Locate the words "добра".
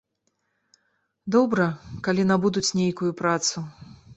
1.35-1.67